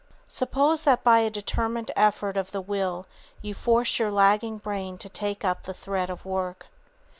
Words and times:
Suppose 0.27 0.81
that 0.85 1.03
by 1.03 1.19
a 1.19 1.29
determined 1.29 1.91
effort 1.95 2.35
of 2.35 2.51
the 2.51 2.59
will 2.59 3.05
you 3.43 3.53
force 3.53 3.99
your 3.99 4.09
lagging 4.09 4.57
brain 4.57 4.97
to 4.97 5.09
take 5.09 5.45
up 5.45 5.61
the 5.61 5.75
thread 5.75 6.09
of 6.09 6.25
work. 6.25 6.65